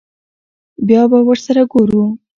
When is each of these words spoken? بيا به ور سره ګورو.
بيا 0.87 1.01
به 1.11 1.19
ور 1.27 1.37
سره 1.45 1.61
ګورو. 1.71 2.03